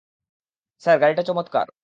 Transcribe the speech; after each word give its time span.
Sir, 0.81 0.97
গাড়িটা 0.99 1.23
চমৎকার। 1.23 1.67